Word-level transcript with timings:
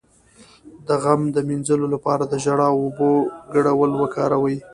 د 0.87 0.89
غم 1.03 1.21
د 1.35 1.37
مینځلو 1.47 1.87
لپاره 1.93 2.23
د 2.27 2.33
ژړا 2.43 2.67
او 2.73 2.77
اوبو 2.85 3.09
ګډول 3.53 3.91
وکاروئ 3.97 4.57